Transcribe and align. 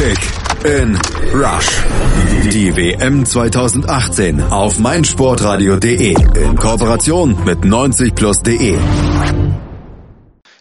Kick 0.00 0.64
in 0.64 0.96
Rush. 1.34 1.68
Die 2.50 2.74
WM 2.74 3.26
2018 3.26 4.40
auf 4.44 4.78
meinsportradio.de 4.78 6.14
in 6.42 6.56
Kooperation 6.56 7.44
mit 7.44 7.58
90plus.de. 7.58 8.78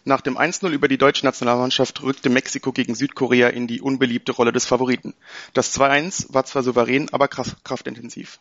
Nach 0.04 0.20
dem 0.20 0.38
1-0 0.38 0.68
über 0.72 0.90
die 0.90 0.98
deutsche 0.98 1.26
Nationalmannschaft 1.26 2.04
rückte 2.04 2.30
Mexiko 2.30 2.74
gegen 2.74 2.96
Südkorea 2.96 3.48
in 3.48 3.68
die 3.68 3.80
unbeliebte 3.80 4.34
Rolle 4.34 4.52
des 4.52 4.66
Favoriten. 4.66 5.14
Das 5.54 5.74
2-1 5.74 6.34
war 6.34 6.44
zwar 6.44 6.64
souverän, 6.64 7.08
aber 7.14 7.30
kraftintensiv. 7.30 8.40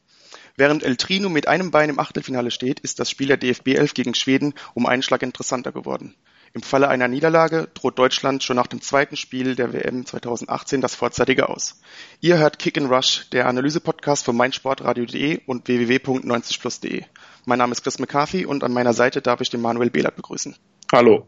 Während 0.56 0.82
El 0.82 0.96
Trino 0.96 1.28
mit 1.28 1.46
einem 1.46 1.70
Bein 1.70 1.90
im 1.90 2.00
Achtelfinale 2.00 2.50
steht, 2.50 2.80
ist 2.80 2.98
das 2.98 3.08
Spiel 3.08 3.28
der 3.28 3.36
DFB 3.36 3.68
11 3.68 3.94
gegen 3.94 4.14
Schweden 4.14 4.52
um 4.74 4.86
einen 4.86 5.04
Schlag 5.04 5.22
interessanter 5.22 5.70
geworden. 5.70 6.16
Im 6.54 6.62
Falle 6.62 6.88
einer 6.88 7.08
Niederlage 7.08 7.68
droht 7.74 7.98
Deutschland 7.98 8.42
schon 8.42 8.56
nach 8.56 8.66
dem 8.66 8.80
zweiten 8.80 9.16
Spiel 9.16 9.54
der 9.54 9.72
WM 9.72 10.06
2018 10.06 10.80
das 10.80 10.94
vorzeitige 10.94 11.48
Aus. 11.48 11.80
Ihr 12.20 12.38
hört 12.38 12.58
Kick 12.58 12.78
and 12.78 12.90
Rush, 12.90 13.28
der 13.30 13.46
Analyse-Podcast 13.46 14.24
von 14.24 14.36
meinsportradio.de 14.36 15.40
und 15.46 15.68
www.90plus.de. 15.68 17.04
Mein 17.44 17.58
Name 17.58 17.72
ist 17.72 17.82
Chris 17.82 17.98
McCarthy 17.98 18.46
und 18.46 18.64
an 18.64 18.72
meiner 18.72 18.94
Seite 18.94 19.20
darf 19.20 19.40
ich 19.40 19.50
den 19.50 19.60
Manuel 19.60 19.90
Behlert 19.90 20.16
begrüßen. 20.16 20.56
Hallo. 20.90 21.26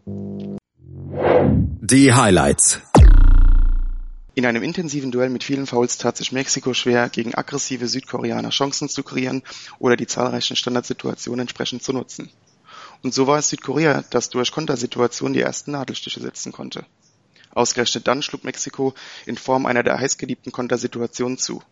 Die 1.82 2.14
Highlights. 2.14 2.80
In 4.34 4.46
einem 4.46 4.62
intensiven 4.62 5.10
Duell 5.10 5.28
mit 5.28 5.44
vielen 5.44 5.66
Fouls 5.66 5.98
tat 5.98 6.16
sich 6.16 6.32
Mexiko 6.32 6.72
schwer, 6.72 7.10
gegen 7.10 7.34
aggressive 7.34 7.86
Südkoreaner 7.88 8.50
Chancen 8.50 8.88
zu 8.88 9.02
kreieren 9.02 9.42
oder 9.78 9.96
die 9.96 10.06
zahlreichen 10.06 10.56
Standardsituationen 10.56 11.40
entsprechend 11.40 11.82
zu 11.82 11.92
nutzen. 11.92 12.30
Und 13.02 13.14
so 13.14 13.26
war 13.26 13.38
es 13.38 13.48
Südkorea, 13.48 14.04
das 14.10 14.28
durch 14.28 14.52
Kontersituationen 14.52 15.32
die 15.32 15.40
ersten 15.40 15.72
Nadelstiche 15.72 16.20
setzen 16.20 16.52
konnte. 16.52 16.84
Ausgerechnet 17.52 18.06
dann 18.06 18.22
schlug 18.22 18.44
Mexiko 18.44 18.94
in 19.26 19.36
Form 19.36 19.66
einer 19.66 19.82
der 19.82 19.98
heißgeliebten 19.98 20.52
Kontersituationen 20.52 21.38
zu. 21.38 21.62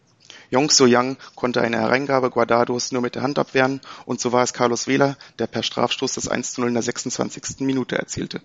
Yong 0.50 0.70
So-Yang 0.70 1.18
konnte 1.34 1.60
eine 1.60 1.78
Hereingabe 1.78 2.30
Guardados 2.30 2.90
nur 2.90 3.02
mit 3.02 3.14
der 3.14 3.22
Hand 3.22 3.38
abwehren 3.38 3.80
und 4.06 4.20
so 4.20 4.32
war 4.32 4.42
es 4.42 4.54
Carlos 4.54 4.86
Vela, 4.86 5.16
der 5.38 5.46
per 5.46 5.62
Strafstoß 5.62 6.14
das 6.14 6.28
1 6.28 6.58
0 6.58 6.68
in 6.68 6.74
der 6.74 6.82
26. 6.82 7.60
Minute 7.60 7.98
erzielte. 7.98 8.40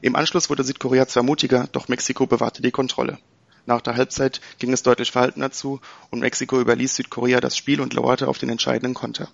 Im 0.00 0.16
Anschluss 0.16 0.48
wurde 0.48 0.64
Südkorea 0.64 1.06
zwar 1.06 1.22
mutiger, 1.22 1.68
doch 1.72 1.88
Mexiko 1.88 2.26
bewahrte 2.26 2.62
die 2.62 2.70
Kontrolle. 2.70 3.18
Nach 3.66 3.80
der 3.80 3.96
Halbzeit 3.96 4.40
ging 4.58 4.72
es 4.72 4.82
deutlich 4.82 5.12
verhaltener 5.12 5.50
zu 5.50 5.80
und 6.10 6.20
Mexiko 6.20 6.60
überließ 6.60 6.96
Südkorea 6.96 7.40
das 7.40 7.56
Spiel 7.56 7.80
und 7.80 7.94
lauerte 7.94 8.28
auf 8.28 8.38
den 8.38 8.50
entscheidenden 8.50 8.94
Konter. 8.94 9.28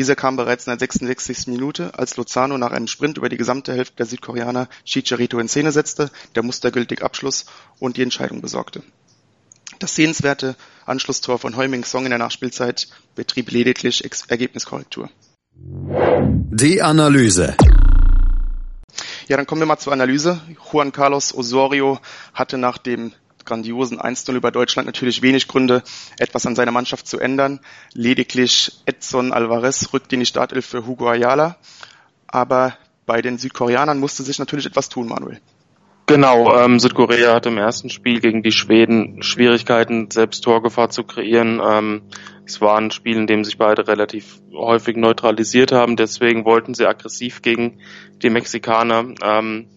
Dieser 0.00 0.16
kam 0.16 0.36
bereits 0.36 0.66
in 0.66 0.70
der 0.70 0.78
66. 0.78 1.48
Minute, 1.48 1.92
als 1.98 2.16
Lozano 2.16 2.56
nach 2.56 2.70
einem 2.70 2.86
Sprint 2.86 3.18
über 3.18 3.28
die 3.28 3.36
gesamte 3.36 3.74
Hälfte 3.74 3.96
der 3.96 4.06
Südkoreaner 4.06 4.66
Chicharito 4.82 5.38
in 5.38 5.46
Szene 5.46 5.72
setzte, 5.72 6.10
der 6.34 6.42
mustergültig 6.42 7.02
abschluss 7.02 7.44
und 7.80 7.98
die 7.98 8.02
Entscheidung 8.02 8.40
besorgte. 8.40 8.82
Das 9.78 9.94
sehenswerte 9.94 10.56
Anschlusstor 10.86 11.38
von 11.38 11.54
Heuming 11.54 11.84
Song 11.84 12.04
in 12.04 12.08
der 12.08 12.18
Nachspielzeit 12.18 12.88
betrieb 13.14 13.50
lediglich 13.50 14.02
Ergebniskorrektur. 14.28 15.10
Die 15.54 16.80
Analyse. 16.80 17.54
Ja, 19.28 19.36
dann 19.36 19.44
kommen 19.44 19.60
wir 19.60 19.66
mal 19.66 19.76
zur 19.76 19.92
Analyse. 19.92 20.40
Juan 20.72 20.92
Carlos 20.92 21.34
Osorio 21.34 21.98
hatte 22.32 22.56
nach 22.56 22.78
dem 22.78 23.12
grandiosen 23.44 24.00
1-0 24.00 24.34
über 24.34 24.50
Deutschland 24.50 24.86
natürlich 24.86 25.22
wenig 25.22 25.48
Gründe, 25.48 25.82
etwas 26.18 26.46
an 26.46 26.54
seiner 26.54 26.72
Mannschaft 26.72 27.06
zu 27.06 27.18
ändern. 27.18 27.60
Lediglich 27.92 28.80
Edson 28.86 29.32
Alvarez 29.32 29.92
rückt 29.92 30.12
in 30.12 30.20
die 30.20 30.26
Startelf 30.26 30.66
für 30.66 30.86
Hugo 30.86 31.08
Ayala. 31.08 31.56
Aber 32.26 32.76
bei 33.06 33.22
den 33.22 33.38
Südkoreanern 33.38 33.98
musste 33.98 34.22
sich 34.22 34.38
natürlich 34.38 34.66
etwas 34.66 34.88
tun, 34.88 35.08
Manuel. 35.08 35.40
Genau, 36.10 36.56
ähm, 36.56 36.80
Südkorea 36.80 37.34
hatte 37.34 37.50
im 37.50 37.58
ersten 37.58 37.88
Spiel 37.88 38.18
gegen 38.18 38.42
die 38.42 38.50
Schweden 38.50 39.22
Schwierigkeiten, 39.22 40.10
selbst 40.10 40.42
Torgefahr 40.42 40.90
zu 40.90 41.04
kreieren. 41.04 41.60
Ähm, 41.64 42.02
es 42.44 42.60
war 42.60 42.76
ein 42.78 42.90
Spiel, 42.90 43.16
in 43.16 43.28
dem 43.28 43.44
sich 43.44 43.58
beide 43.58 43.86
relativ 43.86 44.40
häufig 44.52 44.96
neutralisiert 44.96 45.70
haben. 45.70 45.94
Deswegen 45.94 46.44
wollten 46.44 46.74
sie 46.74 46.86
aggressiv 46.86 47.42
gegen 47.42 47.78
die 48.22 48.30
Mexikaner 48.30 49.14
ähm, 49.22 49.68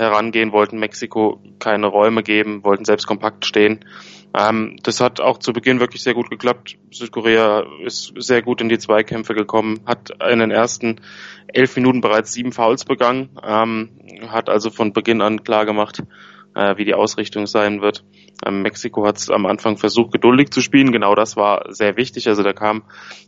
herangehen, 0.00 0.52
wollten 0.52 0.78
Mexiko 0.78 1.40
keine 1.58 1.86
Räume 1.86 2.22
geben, 2.22 2.64
wollten 2.64 2.84
selbst 2.84 3.06
kompakt 3.06 3.44
stehen. 3.44 3.84
Ähm, 4.36 4.76
das 4.82 5.00
hat 5.00 5.20
auch 5.20 5.38
zu 5.38 5.52
Beginn 5.52 5.80
wirklich 5.80 6.02
sehr 6.02 6.14
gut 6.14 6.30
geklappt. 6.30 6.78
Südkorea 6.90 7.64
ist 7.84 8.12
sehr 8.16 8.42
gut 8.42 8.60
in 8.60 8.68
die 8.68 8.78
Zweikämpfe 8.78 9.34
gekommen, 9.34 9.80
hat 9.86 10.10
in 10.30 10.38
den 10.38 10.50
ersten 10.50 11.00
elf 11.48 11.74
Minuten 11.76 12.00
bereits 12.00 12.32
sieben 12.32 12.52
Fouls 12.52 12.84
begangen, 12.84 13.30
ähm, 13.42 13.90
hat 14.28 14.48
also 14.48 14.70
von 14.70 14.92
Beginn 14.92 15.20
an 15.20 15.42
klar 15.42 15.66
gemacht, 15.66 16.02
äh, 16.54 16.76
wie 16.76 16.84
die 16.84 16.94
Ausrichtung 16.94 17.46
sein 17.46 17.82
wird. 17.82 18.04
Ähm, 18.46 18.62
Mexiko 18.62 19.04
hat 19.04 19.18
es 19.18 19.30
am 19.30 19.46
Anfang 19.46 19.76
versucht, 19.76 20.12
geduldig 20.12 20.50
zu 20.50 20.60
spielen. 20.60 20.92
Genau 20.92 21.14
das 21.14 21.36
war 21.36 21.72
sehr 21.72 21.96
wichtig. 21.96 22.28
Also 22.28 22.42
da 22.42 22.52
kam 22.52 22.84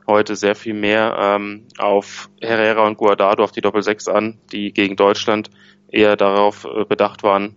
heute 0.06 0.36
sehr 0.36 0.54
viel 0.54 0.74
mehr 0.74 1.16
ähm, 1.18 1.66
auf 1.78 2.30
Herrera 2.40 2.86
und 2.86 2.96
Guardado 2.96 3.42
auf 3.42 3.52
die 3.52 3.60
Doppel-6 3.60 4.08
an, 4.08 4.38
die 4.52 4.72
gegen 4.72 4.96
Deutschland 4.96 5.50
eher 5.92 6.16
darauf 6.16 6.64
äh, 6.64 6.84
bedacht 6.84 7.22
waren, 7.22 7.56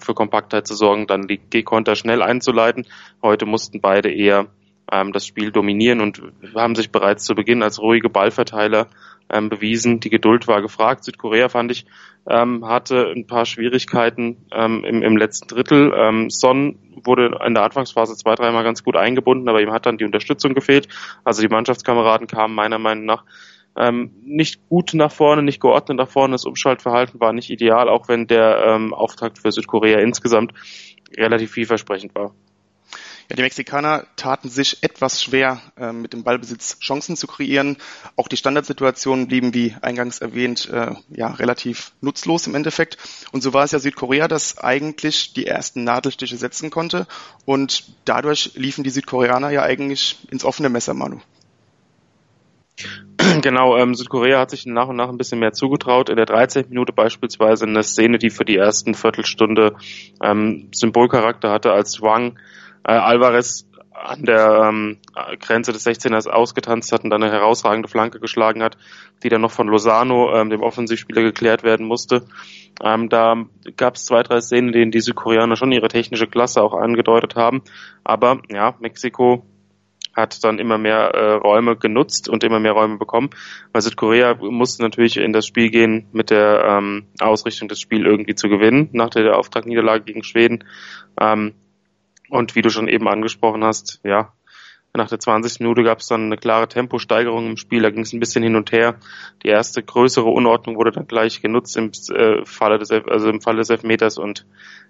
für 0.00 0.14
Kompaktheit 0.14 0.66
zu 0.66 0.74
sorgen, 0.74 1.06
dann 1.06 1.28
die 1.28 1.38
G-Konter 1.38 1.94
schnell 1.94 2.22
einzuleiten. 2.22 2.86
Heute 3.22 3.46
mussten 3.46 3.80
beide 3.80 4.10
eher 4.10 4.46
ähm, 4.90 5.12
das 5.12 5.26
Spiel 5.26 5.52
dominieren 5.52 6.00
und 6.00 6.22
haben 6.54 6.74
sich 6.74 6.90
bereits 6.90 7.24
zu 7.24 7.34
Beginn 7.34 7.62
als 7.62 7.80
ruhige 7.80 8.08
Ballverteiler 8.08 8.88
ähm, 9.30 9.48
bewiesen. 9.48 10.00
Die 10.00 10.10
Geduld 10.10 10.48
war 10.48 10.62
gefragt. 10.62 11.04
Südkorea 11.04 11.48
fand 11.48 11.70
ich 11.72 11.86
ähm, 12.26 12.66
hatte 12.66 13.12
ein 13.14 13.26
paar 13.26 13.44
Schwierigkeiten 13.44 14.46
ähm, 14.52 14.84
im, 14.84 15.02
im 15.02 15.16
letzten 15.16 15.48
Drittel. 15.48 15.92
Ähm, 15.94 16.30
Son 16.30 16.78
wurde 17.04 17.38
in 17.46 17.54
der 17.54 17.64
Anfangsphase 17.64 18.16
zwei, 18.16 18.34
dreimal 18.34 18.64
ganz 18.64 18.82
gut 18.82 18.96
eingebunden, 18.96 19.48
aber 19.48 19.60
ihm 19.60 19.72
hat 19.72 19.86
dann 19.86 19.98
die 19.98 20.04
Unterstützung 20.04 20.54
gefehlt. 20.54 20.88
Also 21.22 21.42
die 21.42 21.48
Mannschaftskameraden 21.48 22.26
kamen 22.26 22.54
meiner 22.54 22.78
Meinung 22.78 23.04
nach 23.04 23.24
ähm, 23.76 24.10
nicht 24.22 24.68
gut 24.68 24.94
nach 24.94 25.12
vorne, 25.12 25.42
nicht 25.42 25.60
geordnet 25.60 25.98
nach 25.98 26.08
vorne. 26.08 26.32
Das 26.34 26.44
Umschaltverhalten 26.44 27.20
war 27.20 27.32
nicht 27.32 27.50
ideal, 27.50 27.88
auch 27.88 28.08
wenn 28.08 28.26
der 28.26 28.64
ähm, 28.66 28.94
Auftakt 28.94 29.38
für 29.38 29.52
Südkorea 29.52 29.98
insgesamt 30.00 30.52
relativ 31.16 31.52
vielversprechend 31.52 32.14
war. 32.14 32.34
Ja, 33.30 33.36
die 33.36 33.42
Mexikaner 33.42 34.04
taten 34.16 34.50
sich 34.50 34.82
etwas 34.82 35.22
schwer, 35.22 35.62
äh, 35.78 35.92
mit 35.92 36.12
dem 36.12 36.24
Ballbesitz 36.24 36.78
Chancen 36.80 37.16
zu 37.16 37.26
kreieren. 37.26 37.78
Auch 38.16 38.28
die 38.28 38.36
Standardsituationen 38.36 39.28
blieben, 39.28 39.54
wie 39.54 39.74
eingangs 39.80 40.18
erwähnt, 40.18 40.68
äh, 40.68 40.94
ja, 41.08 41.28
relativ 41.28 41.92
nutzlos 42.02 42.46
im 42.46 42.54
Endeffekt. 42.54 42.98
Und 43.32 43.42
so 43.42 43.54
war 43.54 43.64
es 43.64 43.72
ja 43.72 43.78
Südkorea, 43.78 44.28
das 44.28 44.58
eigentlich 44.58 45.32
die 45.32 45.46
ersten 45.46 45.84
Nadelstiche 45.84 46.36
setzen 46.36 46.68
konnte. 46.68 47.06
Und 47.46 47.84
dadurch 48.04 48.52
liefen 48.56 48.84
die 48.84 48.90
Südkoreaner 48.90 49.50
ja 49.50 49.62
eigentlich 49.62 50.18
ins 50.30 50.44
offene 50.44 50.68
Messer, 50.68 50.92
Manu. 50.92 51.20
Genau, 53.42 53.76
ähm, 53.76 53.94
Südkorea 53.94 54.40
hat 54.40 54.50
sich 54.50 54.66
nach 54.66 54.88
und 54.88 54.96
nach 54.96 55.08
ein 55.08 55.16
bisschen 55.16 55.38
mehr 55.38 55.52
zugetraut. 55.52 56.08
In 56.08 56.16
der 56.16 56.26
13. 56.26 56.66
Minute 56.68 56.92
beispielsweise 56.92 57.64
eine 57.64 57.82
Szene, 57.82 58.18
die 58.18 58.30
für 58.30 58.44
die 58.44 58.56
ersten 58.56 58.94
Viertelstunde 58.94 59.76
ähm, 60.22 60.68
Symbolcharakter 60.72 61.50
hatte, 61.50 61.72
als 61.72 62.02
Wang 62.02 62.38
äh, 62.84 62.92
Alvarez 62.92 63.66
an 63.94 64.24
der 64.24 64.68
ähm, 64.68 64.98
Grenze 65.38 65.72
des 65.72 65.86
16ers 65.86 66.28
ausgetanzt 66.28 66.92
hat 66.92 67.04
und 67.04 67.10
dann 67.10 67.22
eine 67.22 67.32
herausragende 67.32 67.88
Flanke 67.88 68.18
geschlagen 68.18 68.62
hat, 68.62 68.76
die 69.22 69.28
dann 69.28 69.40
noch 69.40 69.52
von 69.52 69.68
Lozano, 69.68 70.34
ähm, 70.34 70.50
dem 70.50 70.62
Offensivspieler, 70.62 71.22
geklärt 71.22 71.62
werden 71.62 71.86
musste. 71.86 72.26
Ähm, 72.82 73.08
da 73.08 73.44
gab 73.76 73.94
es 73.94 74.04
zwei, 74.04 74.22
drei 74.22 74.40
Szenen, 74.40 74.68
in 74.68 74.72
denen 74.72 74.90
die 74.90 75.00
Südkoreaner 75.00 75.56
schon 75.56 75.72
ihre 75.72 75.88
technische 75.88 76.26
Klasse 76.26 76.60
auch 76.60 76.74
angedeutet 76.74 77.36
haben. 77.36 77.62
Aber 78.02 78.42
ja, 78.50 78.74
Mexiko 78.80 79.46
hat 80.14 80.42
dann 80.44 80.58
immer 80.58 80.78
mehr 80.78 81.10
äh, 81.14 81.32
Räume 81.34 81.76
genutzt 81.76 82.28
und 82.28 82.44
immer 82.44 82.60
mehr 82.60 82.72
Räume 82.72 82.98
bekommen. 82.98 83.30
Weil 83.72 83.82
Südkorea 83.82 84.34
musste 84.34 84.82
natürlich 84.82 85.16
in 85.16 85.32
das 85.32 85.46
Spiel 85.46 85.70
gehen 85.70 86.06
mit 86.12 86.30
der 86.30 86.64
ähm, 86.64 87.06
Ausrichtung, 87.20 87.68
das 87.68 87.80
Spiel 87.80 88.06
irgendwie 88.06 88.34
zu 88.34 88.48
gewinnen, 88.48 88.88
nach 88.92 89.10
der 89.10 89.36
Auftragniederlage 89.36 90.04
gegen 90.04 90.24
Schweden. 90.24 90.64
Ähm, 91.20 91.54
und 92.30 92.54
wie 92.56 92.62
du 92.62 92.70
schon 92.70 92.88
eben 92.88 93.08
angesprochen 93.08 93.64
hast, 93.64 94.00
ja, 94.04 94.32
nach 94.96 95.08
der 95.08 95.18
20. 95.18 95.60
Minute 95.60 95.82
gab 95.82 95.98
es 95.98 96.06
dann 96.06 96.26
eine 96.26 96.36
klare 96.36 96.68
Temposteigerung 96.68 97.48
im 97.48 97.56
Spiel, 97.56 97.82
da 97.82 97.90
ging 97.90 98.02
es 98.02 98.12
ein 98.12 98.20
bisschen 98.20 98.44
hin 98.44 98.54
und 98.54 98.70
her. 98.70 98.96
Die 99.42 99.48
erste 99.48 99.82
größere 99.82 100.28
Unordnung 100.28 100.76
wurde 100.76 100.92
dann 100.92 101.08
gleich 101.08 101.42
genutzt 101.42 101.76
im 101.76 101.90
äh, 102.14 102.44
Falle 102.44 102.78
des 102.78 102.92
also 102.92 103.28
im 103.28 103.40
Falle 103.40 103.58
des 103.58 103.70
Elfmeters 103.70 104.18
und 104.18 104.46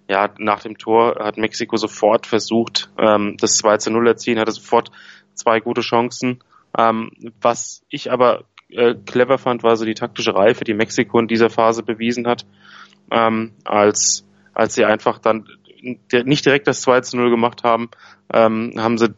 ja, 0.06 0.28
nach 0.38 0.60
dem 0.60 0.76
Tor 0.76 1.16
hat 1.20 1.38
Mexiko 1.38 1.78
sofort 1.78 2.26
versucht, 2.26 2.90
ähm, 2.98 3.36
das 3.38 3.56
2 3.56 3.78
zu 3.78 3.90
0 3.90 4.06
erzielen, 4.08 4.38
hatte 4.38 4.52
sofort 4.52 4.90
zwei 5.32 5.60
gute 5.60 5.80
Chancen. 5.80 6.44
Ähm, 6.76 7.10
was 7.40 7.82
ich 7.88 8.12
aber 8.12 8.44
äh, 8.68 8.94
clever 9.06 9.38
fand, 9.38 9.62
war 9.62 9.76
so 9.76 9.86
die 9.86 9.94
taktische 9.94 10.34
Reife, 10.34 10.64
die 10.64 10.74
Mexiko 10.74 11.18
in 11.18 11.28
dieser 11.28 11.48
Phase 11.48 11.82
bewiesen 11.82 12.26
hat, 12.26 12.44
ähm, 13.10 13.52
als, 13.64 14.26
als 14.52 14.74
sie 14.74 14.84
einfach 14.84 15.18
dann 15.18 15.48
nicht 16.24 16.44
direkt 16.44 16.66
das 16.66 16.82
2 16.82 17.00
zu 17.00 17.16
0 17.16 17.30
gemacht 17.30 17.64
haben, 17.64 17.88
ähm, 18.32 18.74
haben 18.76 18.98
sie 18.98 19.14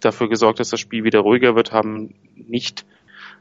dafür 0.00 0.28
gesorgt, 0.28 0.60
dass 0.60 0.70
das 0.70 0.80
Spiel 0.80 1.04
wieder 1.04 1.20
ruhiger 1.20 1.54
wird, 1.56 1.72
haben 1.72 2.14
nicht 2.34 2.84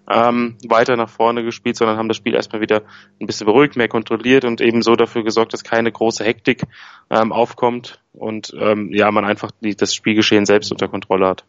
ähm, 0.10 0.57
weiter 0.68 0.96
nach 0.96 1.10
vorne 1.10 1.44
gespielt, 1.44 1.78
sondern 1.78 1.98
haben 1.98 2.07
das 2.07 2.18
Spiel 2.18 2.36
erstmal 2.36 2.62
wieder 2.62 2.84
ein 3.19 3.25
bisschen 3.25 3.46
beruhigt, 3.46 3.75
mehr 3.75 3.88
kontrolliert 3.88 4.46
und 4.46 4.62
eben 4.62 4.81
so 4.81 4.96
dafür 4.96 5.24
gesorgt, 5.24 5.54
dass 5.54 5.63
keine 5.63 5.92
große 5.92 6.24
Hektik 6.24 6.63
ähm, 7.10 7.31
aufkommt 7.31 8.00
und 8.13 8.54
ähm, 8.60 8.92
ja, 8.94 9.12
man 9.12 9.25
einfach 9.25 9.52
die, 9.62 9.75
das 9.75 9.96
Spielgeschehen 9.96 10.46
selbst 10.46 10.72
unter 10.72 10.88
Kontrolle 10.88 11.28
hat. 11.28 11.46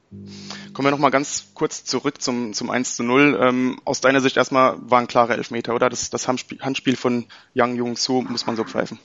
Kommen 0.72 0.86
wir 0.86 0.90
nochmal 0.90 1.10
ganz 1.10 1.50
kurz 1.54 1.84
zurück 1.84 2.20
zum, 2.20 2.52
zum 2.52 2.70
1 2.70 2.96
zu 2.96 3.02
0. 3.02 3.38
Ähm, 3.40 3.80
aus 3.84 4.00
deiner 4.00 4.20
Sicht 4.20 4.36
erstmal 4.36 4.76
war 4.80 5.00
ein 5.00 5.08
klarer 5.08 5.34
Elfmeter, 5.34 5.74
oder? 5.74 5.88
Das, 5.88 6.10
das 6.10 6.28
Handspiel 6.28 6.96
von 6.96 7.26
Yang 7.54 7.76
Jung 7.76 7.96
Soo 7.96 8.22
muss 8.22 8.46
man 8.46 8.56
so 8.56 8.64
pfeifen. 8.64 8.98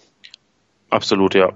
Absolut, 0.90 1.36
ja. 1.36 1.54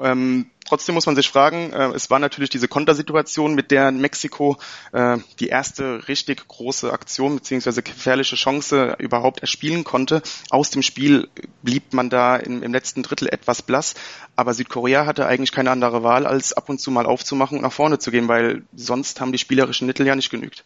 Ähm, 0.00 0.50
trotzdem 0.64 0.94
muss 0.94 1.06
man 1.06 1.16
sich 1.16 1.28
fragen, 1.28 1.72
äh, 1.72 1.88
es 1.94 2.10
war 2.10 2.18
natürlich 2.18 2.50
diese 2.50 2.68
Kontersituation, 2.68 3.54
mit 3.54 3.70
der 3.70 3.90
Mexiko 3.92 4.58
äh, 4.92 5.18
die 5.40 5.48
erste 5.48 6.08
richtig 6.08 6.46
große 6.48 6.92
Aktion 6.92 7.36
beziehungsweise 7.36 7.82
gefährliche 7.82 8.36
Chance 8.36 8.96
überhaupt 8.98 9.40
erspielen 9.40 9.84
konnte. 9.84 10.22
Aus 10.50 10.70
dem 10.70 10.82
Spiel 10.82 11.28
blieb 11.62 11.92
man 11.92 12.10
da 12.10 12.36
im, 12.36 12.62
im 12.62 12.72
letzten 12.72 13.02
Drittel 13.02 13.28
etwas 13.28 13.62
blass, 13.62 13.94
aber 14.36 14.54
Südkorea 14.54 15.06
hatte 15.06 15.26
eigentlich 15.26 15.52
keine 15.52 15.70
andere 15.70 16.02
Wahl, 16.02 16.26
als 16.26 16.52
ab 16.52 16.68
und 16.68 16.80
zu 16.80 16.90
mal 16.90 17.06
aufzumachen 17.06 17.58
und 17.58 17.62
nach 17.62 17.72
vorne 17.72 17.98
zu 17.98 18.10
gehen, 18.10 18.28
weil 18.28 18.62
sonst 18.74 19.20
haben 19.20 19.32
die 19.32 19.38
spielerischen 19.38 19.86
Mittel 19.86 20.06
ja 20.06 20.16
nicht 20.16 20.30
genügt. 20.30 20.64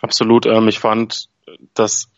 Absolut. 0.00 0.46
Ähm, 0.46 0.68
ich 0.68 0.78
fand, 0.78 1.28
dass 1.72 2.08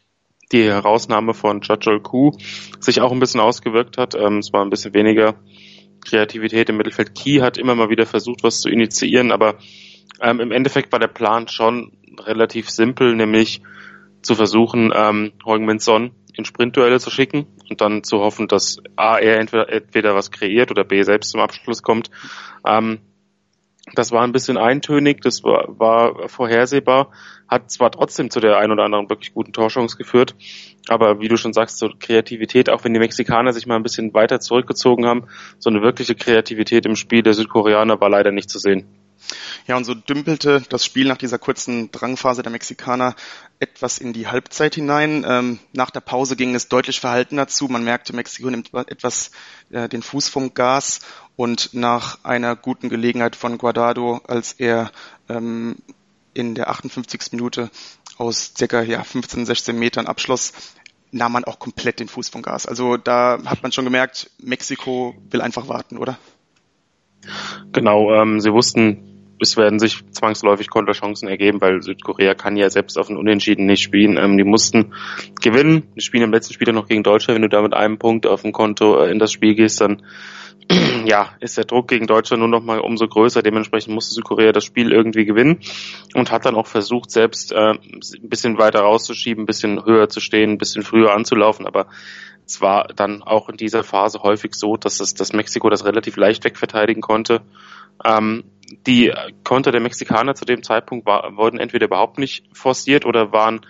die 0.53 0.65
Herausnahme 0.65 1.35
von 1.35 1.61
Chachol 1.61 2.01
Ku 2.01 2.33
sich 2.81 3.01
auch 3.01 3.13
ein 3.13 3.21
bisschen 3.21 3.41
ausgewirkt 3.41 3.99
hat. 3.99 4.15
Ähm, 4.15 4.39
es 4.39 4.53
war 4.53 4.65
ein 4.65 4.71
bisschen 4.71 4.95
weniger 4.95 5.35
Kreativität 6.07 6.69
im 6.69 6.77
Mittelfeld. 6.77 7.15
Key 7.15 7.41
hat 7.41 7.59
immer 7.59 7.75
mal 7.75 7.91
wieder 7.91 8.07
versucht, 8.07 8.43
was 8.43 8.61
zu 8.61 8.69
initiieren, 8.69 9.33
aber 9.33 9.59
ähm, 10.21 10.41
im 10.41 10.53
Endeffekt 10.53 10.93
war 10.93 10.99
der 10.99 11.09
Plan 11.09 11.49
schon 11.49 11.93
relativ 12.25 12.71
simpel, 12.71 13.15
nämlich 13.15 13.61
zu 14.23 14.35
versuchen, 14.35 14.93
ähm, 14.95 15.33
Heung-Min 15.45 15.79
Son 15.79 16.13
in 16.35 16.45
Sprintduelle 16.45 17.01
zu 17.01 17.11
schicken 17.11 17.47
und 17.71 17.81
dann 17.81 18.05
zu 18.05 18.19
hoffen, 18.19 18.49
dass 18.49 18.79
A, 18.97 19.19
er 19.19 19.39
entweder, 19.39 19.73
entweder 19.73 20.15
was 20.15 20.31
kreiert 20.31 20.71
oder 20.71 20.85
B, 20.85 21.03
selbst 21.03 21.31
zum 21.31 21.41
Abschluss 21.41 21.83
kommt. 21.83 22.11
Ähm, 22.67 22.99
das 23.95 24.11
war 24.11 24.23
ein 24.23 24.33
bisschen 24.33 24.59
eintönig, 24.59 25.21
das 25.21 25.45
war, 25.45 25.79
war 25.79 26.29
vorhersehbar, 26.29 27.11
hat 27.49 27.71
zwar 27.71 27.91
trotzdem 27.91 28.31
zu 28.31 28.41
der 28.41 28.59
ein 28.59 28.73
oder 28.73 28.85
anderen 28.85 29.09
wirklich 29.09 29.33
guten 29.33 29.53
Torchance 29.53 29.97
geführt, 29.97 30.35
aber 30.89 31.21
wie 31.21 31.29
du 31.29 31.37
schon 31.37 31.53
sagst, 31.53 31.79
so 31.79 31.91
Kreativität, 31.99 32.69
auch 32.69 32.85
wenn 32.85 32.93
die 32.93 33.01
Mexikaner 33.01 33.53
sich 33.53 33.67
mal 33.67 33.77
ein 33.77 33.83
bisschen 33.83 34.13
weiter 34.13 34.41
zurückgezogen 34.41 35.07
haben, 35.07 35.27
so 35.59 35.71
eine 35.71 35.83
wirkliche 35.83 36.15
Kreativität 36.15 36.85
im 36.87 36.97
Spiel 36.97 37.23
der 37.23 37.35
Südkoreaner 37.35 38.01
war 38.01 38.11
leider 38.11 38.33
nicht 38.33 38.51
zu 38.51 38.59
sehen. 38.59 38.87
Ja, 39.67 39.77
und 39.77 39.85
so 39.85 39.95
dümpelte 39.95 40.63
das 40.69 40.85
Spiel 40.85 41.09
nach 41.09 41.17
dieser 41.17 41.39
kurzen 41.39 41.91
Drangphase 41.91 42.43
der 42.43 42.53
Mexikaner 42.53 43.15
etwas 43.59 43.99
in 43.99 44.13
die 44.13 44.27
Halbzeit 44.27 44.75
hinein. 44.75 45.25
Ähm, 45.27 45.59
nach 45.73 45.91
der 45.91 46.01
Pause 46.01 46.37
ging 46.37 46.55
es 46.55 46.69
deutlich 46.69 47.01
verhaltener 47.01 47.49
zu. 47.49 47.69
Man 47.69 47.85
merkte, 47.85 48.15
Mexiko 48.15 48.51
nimmt 48.51 48.73
etwas 48.75 49.31
äh, 49.71 49.89
den 49.89 50.03
Fuß 50.03 50.29
vom 50.29 50.55
Gas 50.55 51.01
und 51.37 51.75
nach 51.75 52.25
einer 52.25 52.57
guten 52.57 52.89
Gelegenheit 52.89 53.37
von 53.37 53.59
Guardado, 53.59 54.21
als 54.27 54.53
er 54.53 54.91
ähm, 55.29 55.77
in 56.35 56.55
der 56.55 56.69
58. 56.69 57.33
Minute 57.33 57.71
aus 58.19 58.53
circa 58.57 58.83
ja, 58.83 59.03
15, 59.03 59.47
16 59.47 59.79
Metern 59.79 60.07
abschloss, 60.07 60.53
nahm 61.11 61.33
man 61.33 61.45
auch 61.45 61.59
komplett 61.59 62.01
den 62.01 62.09
Fuß 62.09 62.29
vom 62.29 62.43
Gas. 62.43 62.67
Also 62.67 62.97
da 62.97 63.39
hat 63.45 63.63
man 63.63 63.73
schon 63.73 63.85
gemerkt, 63.85 64.31
Mexiko 64.39 65.15
will 65.31 65.41
einfach 65.41 65.69
warten, 65.69 65.97
oder? 65.99 66.19
Genau, 67.73 68.13
ähm, 68.15 68.41
sie 68.41 68.53
wussten, 68.53 69.16
es 69.41 69.57
werden 69.57 69.79
sich 69.79 70.03
zwangsläufig 70.13 70.71
Konterchancen 70.71 71.29
ergeben, 71.29 71.61
weil 71.61 71.83
Südkorea 71.83 72.35
kann 72.35 72.57
ja 72.57 72.71
selbst 72.71 72.99
auf 72.99 73.09
ein 73.09 73.17
Unentschieden 73.17 73.67
nicht 73.67 73.83
spielen. 73.83 74.17
Ähm, 74.17 74.37
die 74.37 74.45
mussten 74.45 74.95
gewinnen. 75.41 75.85
Die 75.95 76.01
spielen 76.01 76.25
im 76.25 76.33
letzten 76.33 76.55
Spiel 76.55 76.73
noch 76.73 76.89
gegen 76.89 77.03
Deutschland. 77.03 77.37
Wenn 77.37 77.43
du 77.43 77.49
da 77.49 77.63
mit 77.63 77.75
einem 77.75 77.99
Punkt 77.99 78.27
auf 78.27 78.43
dem 78.43 78.53
Konto 78.53 79.03
äh, 79.03 79.11
in 79.11 79.19
das 79.19 79.33
Spiel 79.33 79.55
gehst, 79.55 79.81
dann 79.81 80.03
ja, 81.05 81.31
ist 81.41 81.57
der 81.57 81.65
Druck 81.65 81.89
gegen 81.89 82.07
Deutschland 82.07 82.41
nur 82.41 82.49
noch 82.49 82.63
mal 82.63 82.81
umso 82.81 83.07
größer. 83.07 83.43
Dementsprechend 83.43 83.95
musste 83.95 84.15
Südkorea 84.15 84.53
das 84.53 84.65
Spiel 84.65 84.93
irgendwie 84.93 85.25
gewinnen 85.25 85.61
und 86.15 86.31
hat 86.33 86.47
dann 86.47 86.57
auch 86.57 86.67
versucht, 86.67 87.11
selbst 87.11 87.53
äh, 87.53 87.73
ein 87.73 88.01
bisschen 88.23 88.59
weiter 88.59 88.81
rauszuschieben, 88.81 89.45
ein 89.45 89.47
bisschen 89.47 89.85
höher 89.85 90.09
zu 90.09 90.21
stehen, 90.21 90.53
ein 90.53 90.59
bisschen 90.59 90.83
früher 90.83 91.15
anzulaufen. 91.15 91.67
Aber 91.67 91.87
es 92.47 92.61
war 92.61 92.89
dann 92.95 93.23
auch 93.23 93.49
in 93.49 93.57
dieser 93.57 93.85
Phase 93.85 94.21
häufig 94.23 94.55
so, 94.55 94.77
dass 94.77 95.01
es, 95.01 95.15
dass 95.15 95.33
Mexiko 95.33 95.69
das 95.69 95.85
relativ 95.85 96.17
leicht 96.17 96.45
wegverteidigen 96.45 97.03
konnte. 97.03 97.43
Ähm, 98.05 98.45
die 98.87 99.13
Konter 99.45 99.73
der 99.73 99.81
Mexikaner 99.81 100.35
zu 100.35 100.45
dem 100.45 100.63
Zeitpunkt 100.63 101.07
war, 101.07 101.37
wurden 101.37 101.59
entweder 101.59 101.87
überhaupt 101.87 102.19
nicht 102.19 102.45
forciert 102.53 103.07
oder 103.07 103.33
waren 103.33 103.61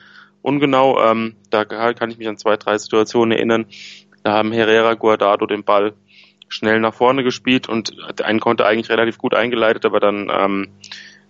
ungenau. 0.42 1.02
Ähm, 1.02 1.36
da 1.50 1.64
kann 1.64 2.10
ich 2.10 2.18
mich 2.18 2.28
an 2.28 2.38
zwei, 2.38 2.56
drei 2.56 2.78
Situationen 2.78 3.36
erinnern. 3.36 3.66
Da 4.22 4.32
haben 4.32 4.52
Herrera 4.52 4.94
Guardado 4.94 5.46
den 5.46 5.64
Ball 5.64 5.94
schnell 6.48 6.80
nach 6.80 6.94
vorne 6.94 7.24
gespielt 7.24 7.68
und 7.68 7.94
einen 8.22 8.40
Konter 8.40 8.66
eigentlich 8.66 8.90
relativ 8.90 9.18
gut 9.18 9.34
eingeleitet, 9.34 9.84
aber 9.84 10.00
dann 10.00 10.30
ähm, 10.32 10.68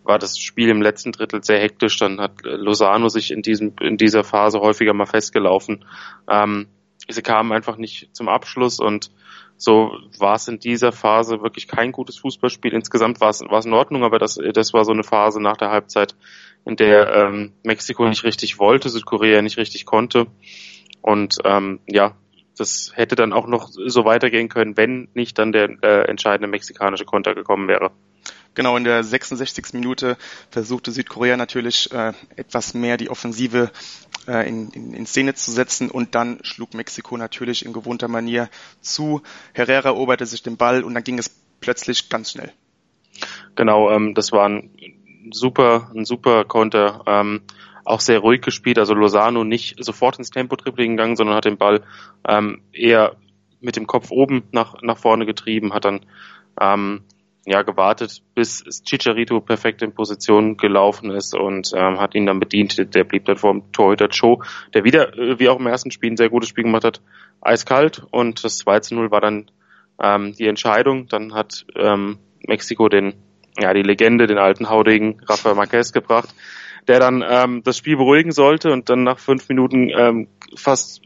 war 0.04 0.18
das 0.18 0.38
Spiel 0.38 0.68
im 0.68 0.82
letzten 0.82 1.12
Drittel 1.12 1.42
sehr 1.42 1.58
hektisch. 1.58 1.96
Dann 1.98 2.20
hat 2.20 2.42
Lozano 2.42 3.08
sich 3.08 3.30
in 3.30 3.42
diesem 3.42 3.74
in 3.80 3.96
dieser 3.96 4.24
Phase 4.24 4.60
häufiger 4.60 4.92
mal 4.92 5.06
festgelaufen. 5.06 5.84
Ähm, 6.28 6.68
sie 7.08 7.22
kamen 7.22 7.52
einfach 7.52 7.76
nicht 7.76 8.14
zum 8.14 8.28
Abschluss 8.28 8.78
und 8.78 9.10
so 9.56 9.96
war 10.18 10.34
es 10.34 10.48
in 10.48 10.58
dieser 10.58 10.92
Phase 10.92 11.42
wirklich 11.42 11.66
kein 11.66 11.92
gutes 11.92 12.18
Fußballspiel. 12.18 12.72
Insgesamt 12.74 13.20
war 13.20 13.30
es, 13.30 13.40
in 13.40 13.72
Ordnung, 13.72 14.04
aber 14.04 14.18
das, 14.18 14.38
das 14.52 14.72
war 14.72 14.84
so 14.84 14.92
eine 14.92 15.04
Phase 15.04 15.40
nach 15.40 15.56
der 15.56 15.70
Halbzeit, 15.70 16.14
in 16.64 16.76
der 16.76 17.14
ähm, 17.14 17.52
Mexiko 17.62 18.08
nicht 18.08 18.24
richtig 18.24 18.58
wollte, 18.58 18.88
Südkorea 18.88 19.40
nicht 19.40 19.56
richtig 19.56 19.86
konnte. 19.86 20.26
Und 21.00 21.36
ähm, 21.44 21.80
ja, 21.86 22.16
das 22.58 22.92
hätte 22.94 23.14
dann 23.14 23.32
auch 23.32 23.46
noch 23.46 23.68
so 23.70 24.04
weitergehen 24.04 24.48
können, 24.48 24.76
wenn 24.76 25.08
nicht 25.14 25.38
dann 25.38 25.52
der 25.52 25.70
äh, 25.82 26.08
entscheidende 26.08 26.48
mexikanische 26.48 27.04
Konter 27.04 27.34
gekommen 27.34 27.68
wäre. 27.68 27.92
Genau, 28.56 28.74
in 28.78 28.84
der 28.84 29.04
66. 29.04 29.74
Minute 29.74 30.16
versuchte 30.50 30.90
Südkorea 30.90 31.36
natürlich 31.36 31.92
äh, 31.92 32.14
etwas 32.36 32.72
mehr 32.72 32.96
die 32.96 33.10
Offensive 33.10 33.70
äh, 34.26 34.48
in, 34.48 34.70
in, 34.70 34.94
in 34.94 35.06
Szene 35.06 35.34
zu 35.34 35.52
setzen 35.52 35.90
und 35.90 36.14
dann 36.14 36.38
schlug 36.42 36.72
Mexiko 36.72 37.18
natürlich 37.18 37.66
in 37.66 37.74
gewohnter 37.74 38.08
Manier 38.08 38.48
zu. 38.80 39.20
Herrera 39.52 39.90
eroberte 39.90 40.24
sich 40.24 40.42
den 40.42 40.56
Ball 40.56 40.84
und 40.84 40.94
dann 40.94 41.04
ging 41.04 41.18
es 41.18 41.28
plötzlich 41.60 42.08
ganz 42.08 42.32
schnell. 42.32 42.50
Genau, 43.56 43.90
ähm, 43.90 44.14
das 44.14 44.32
war 44.32 44.48
ein 44.48 44.70
super, 45.32 45.90
ein 45.94 46.06
super 46.06 46.46
Konter. 46.46 47.02
Ähm, 47.06 47.42
auch 47.84 48.00
sehr 48.00 48.20
ruhig 48.20 48.40
gespielt, 48.40 48.78
also 48.78 48.94
Lozano 48.94 49.44
nicht 49.44 49.76
sofort 49.84 50.18
ins 50.18 50.30
Tempo-Dribbling 50.30 50.96
gegangen, 50.96 51.16
sondern 51.16 51.36
hat 51.36 51.44
den 51.44 51.58
Ball 51.58 51.82
ähm, 52.26 52.62
eher 52.72 53.16
mit 53.60 53.76
dem 53.76 53.86
Kopf 53.86 54.10
oben 54.10 54.44
nach, 54.50 54.80
nach 54.80 54.96
vorne 54.96 55.26
getrieben, 55.26 55.74
hat 55.74 55.84
dann 55.84 56.00
ähm, 56.58 57.02
ja 57.46 57.62
gewartet, 57.62 58.22
bis 58.34 58.64
Chicharito 58.84 59.40
perfekt 59.40 59.80
in 59.80 59.94
Position 59.94 60.56
gelaufen 60.56 61.10
ist 61.10 61.34
und 61.34 61.70
ähm, 61.74 62.00
hat 62.00 62.14
ihn 62.16 62.26
dann 62.26 62.40
bedient. 62.40 62.94
Der 62.94 63.04
blieb 63.04 63.24
dann 63.24 63.36
vor 63.36 63.52
dem 63.52 63.72
Torhüter 63.72 64.08
Cho, 64.08 64.42
der 64.74 64.84
wieder, 64.84 65.16
äh, 65.16 65.38
wie 65.38 65.48
auch 65.48 65.60
im 65.60 65.66
ersten 65.68 65.92
Spiel, 65.92 66.10
ein 66.10 66.16
sehr 66.16 66.28
gutes 66.28 66.48
Spiel 66.48 66.64
gemacht 66.64 66.84
hat, 66.84 67.00
eiskalt 67.40 68.04
und 68.10 68.44
das 68.44 68.58
2 68.58 68.80
zu 68.80 68.94
0 68.96 69.10
war 69.12 69.20
dann 69.20 69.50
ähm, 70.02 70.32
die 70.32 70.48
Entscheidung. 70.48 71.06
Dann 71.06 71.34
hat 71.34 71.64
ähm, 71.76 72.18
Mexiko 72.46 72.88
den, 72.88 73.14
ja, 73.58 73.72
die 73.72 73.82
Legende, 73.82 74.26
den 74.26 74.38
alten 74.38 74.68
Haudegen 74.68 75.20
Rafa 75.28 75.54
Marquez 75.54 75.92
gebracht, 75.92 76.34
der 76.88 76.98
dann 76.98 77.24
ähm, 77.26 77.62
das 77.62 77.76
Spiel 77.78 77.96
beruhigen 77.96 78.32
sollte 78.32 78.72
und 78.72 78.90
dann 78.90 79.04
nach 79.04 79.20
fünf 79.20 79.48
Minuten 79.48 79.90
ähm, 79.96 80.26
fast 80.56 81.00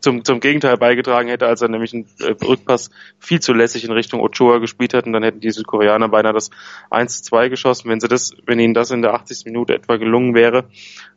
zum, 0.00 0.24
zum 0.24 0.40
Gegenteil 0.40 0.76
beigetragen 0.76 1.28
hätte, 1.28 1.46
als 1.46 1.62
er 1.62 1.68
nämlich 1.68 1.92
einen 1.92 2.06
äh, 2.20 2.34
Rückpass 2.44 2.90
viel 3.18 3.40
zu 3.40 3.52
lässig 3.52 3.84
in 3.84 3.92
Richtung 3.92 4.20
Ochoa 4.20 4.58
gespielt 4.58 4.94
hat 4.94 5.06
und 5.06 5.12
dann 5.12 5.22
hätten 5.22 5.40
die 5.40 5.50
Südkoreaner 5.50 6.08
beinahe 6.08 6.32
das 6.32 6.50
1 6.90 7.22
zu 7.22 7.30
2 7.30 7.48
geschossen, 7.48 7.90
wenn 7.90 8.00
sie 8.00 8.08
das, 8.08 8.32
wenn 8.46 8.58
ihnen 8.58 8.74
das 8.74 8.90
in 8.90 9.02
der 9.02 9.14
80. 9.14 9.44
Minute 9.44 9.74
etwa 9.74 9.96
gelungen 9.96 10.34
wäre. 10.34 10.64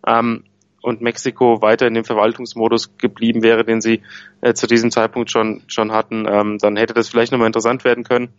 Ähm, 0.05 0.43
und 0.81 1.01
Mexiko 1.01 1.61
weiter 1.61 1.87
in 1.87 1.93
dem 1.93 2.05
Verwaltungsmodus 2.05 2.97
geblieben 2.97 3.43
wäre, 3.43 3.65
den 3.65 3.81
sie 3.81 4.01
äh, 4.39 4.53
zu 4.53 4.65
diesem 4.65 4.91
Zeitpunkt 4.91 5.29
schon 5.29 5.61
schon 5.67 5.91
hatten, 5.91 6.25
ähm, 6.25 6.57
dann 6.57 6.77
hätte 6.77 6.93
das 6.93 7.09
vielleicht 7.09 7.33
nochmal 7.33 7.47
interessant 7.47 7.83
werden 7.83 8.05
können. 8.05 8.29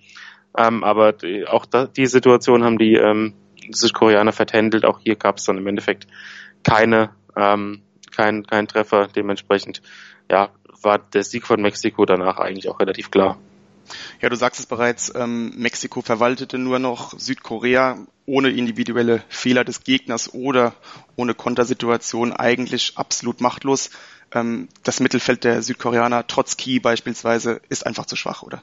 Ähm, 0.56 0.82
aber 0.82 1.12
die, 1.12 1.46
auch 1.46 1.66
da, 1.66 1.86
die 1.86 2.06
Situation 2.06 2.64
haben 2.64 2.78
die 2.78 2.94
ähm, 2.94 3.34
Südkoreaner 3.70 4.32
vertändelt. 4.32 4.84
Auch 4.84 5.00
hier 5.00 5.16
gab 5.16 5.36
es 5.36 5.44
dann 5.44 5.58
im 5.58 5.66
Endeffekt 5.66 6.06
keine 6.62 7.10
ähm, 7.36 7.82
kein, 8.10 8.46
kein 8.46 8.68
Treffer. 8.68 9.08
Dementsprechend 9.08 9.82
ja, 10.30 10.50
war 10.82 10.98
der 10.98 11.22
Sieg 11.22 11.46
von 11.46 11.60
Mexiko 11.60 12.04
danach 12.04 12.38
eigentlich 12.38 12.68
auch 12.68 12.80
relativ 12.80 13.10
klar. 13.10 13.38
Ja, 14.20 14.28
du 14.28 14.36
sagst 14.36 14.60
es 14.60 14.66
bereits, 14.66 15.12
ähm, 15.14 15.52
Mexiko 15.56 16.00
verwaltete 16.00 16.58
nur 16.58 16.78
noch 16.78 17.18
Südkorea 17.18 17.98
ohne 18.26 18.50
individuelle 18.50 19.22
Fehler 19.28 19.64
des 19.64 19.82
Gegners 19.82 20.32
oder 20.32 20.74
ohne 21.16 21.34
Kontersituation 21.34 22.32
eigentlich 22.32 22.92
absolut 22.96 23.40
machtlos. 23.40 23.90
Ähm, 24.32 24.68
das 24.84 25.00
Mittelfeld 25.00 25.44
der 25.44 25.62
Südkoreaner, 25.62 26.26
trotz 26.26 26.56
Key 26.56 26.78
beispielsweise, 26.78 27.60
ist 27.68 27.86
einfach 27.86 28.06
zu 28.06 28.14
schwach, 28.14 28.42
oder? 28.42 28.62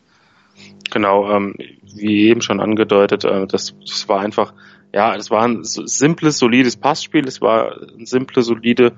Genau, 0.90 1.30
ähm, 1.32 1.56
wie 1.84 2.30
eben 2.30 2.42
schon 2.42 2.62
angedeutet, 2.62 3.26
äh, 3.26 3.46
das, 3.46 3.76
das 3.86 4.08
war 4.08 4.22
einfach 4.22 4.54
ja, 4.94 5.16
es 5.16 5.30
war 5.30 5.44
ein 5.44 5.64
simples, 5.64 6.38
solides 6.38 6.78
Passspiel, 6.78 7.28
es 7.28 7.42
war 7.42 7.76
simple, 8.04 8.42
solide, 8.42 8.94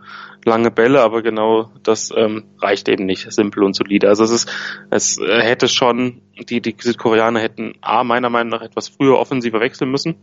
lange 0.46 0.72
Bälle, 0.72 1.02
aber 1.02 1.22
genau 1.22 1.72
das 1.84 2.12
ähm, 2.16 2.46
reicht 2.62 2.88
eben 2.90 3.06
nicht, 3.06 3.32
simpel 3.32 3.64
und 3.64 3.76
solide. 3.76 4.08
Also 4.08 4.24
es 4.24 4.32
ist, 4.32 4.52
es 4.92 5.20
äh, 5.20 5.42
hätte 5.42 5.68
schon, 5.68 6.22
die, 6.46 6.62
die 6.62 6.76
Südkoreaner 6.80 7.40
hätten 7.40 7.74
A, 7.82 8.04
meiner 8.04 8.30
Meinung 8.30 8.52
nach 8.52 8.62
etwas 8.62 8.90
früher 8.90 9.18
offensiver 9.18 9.60
wechseln 9.60 9.92
müssen. 9.92 10.16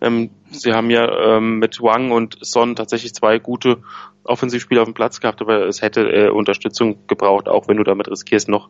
Ähm, 0.00 0.30
sie 0.50 0.72
haben 0.72 0.90
ja 0.90 1.36
ähm, 1.36 1.58
mit 1.58 1.80
Wang 1.82 2.10
und 2.10 2.38
Son 2.40 2.76
tatsächlich 2.76 3.14
zwei 3.14 3.38
gute 3.38 3.82
Offensivspieler 4.28 4.82
auf 4.82 4.88
dem 4.88 4.94
Platz 4.94 5.20
gehabt, 5.20 5.40
aber 5.40 5.66
es 5.66 5.80
hätte 5.80 6.02
äh, 6.02 6.28
Unterstützung 6.28 7.06
gebraucht, 7.06 7.48
auch 7.48 7.66
wenn 7.66 7.78
du 7.78 7.84
damit 7.84 8.10
riskierst, 8.10 8.48
noch, 8.48 8.68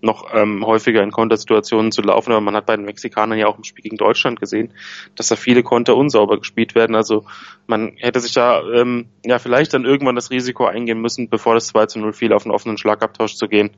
noch 0.00 0.32
ähm, 0.32 0.64
häufiger 0.64 1.02
in 1.02 1.10
Kontersituationen 1.10 1.92
zu 1.92 2.02
laufen. 2.02 2.32
Aber 2.32 2.40
man 2.40 2.56
hat 2.56 2.66
bei 2.66 2.76
den 2.76 2.86
Mexikanern 2.86 3.38
ja 3.38 3.46
auch 3.46 3.58
im 3.58 3.64
Spiel 3.64 3.82
gegen 3.82 3.96
Deutschland 3.96 4.40
gesehen, 4.40 4.72
dass 5.14 5.28
da 5.28 5.36
viele 5.36 5.62
Konter 5.62 5.96
unsauber 5.96 6.38
gespielt 6.38 6.74
werden. 6.74 6.96
Also 6.96 7.26
man 7.66 7.92
hätte 7.98 8.20
sich 8.20 8.32
da 8.32 8.62
ähm, 8.62 9.06
ja 9.24 9.38
vielleicht 9.38 9.74
dann 9.74 9.84
irgendwann 9.84 10.14
das 10.14 10.30
Risiko 10.30 10.64
eingehen 10.64 11.00
müssen, 11.00 11.28
bevor 11.28 11.54
das 11.54 11.66
2 11.68 11.86
zu 11.86 11.98
0 11.98 12.12
fiel, 12.12 12.32
auf 12.32 12.44
einen 12.44 12.54
offenen 12.54 12.78
Schlagabtausch 12.78 13.36
zu 13.36 13.48
gehen. 13.48 13.70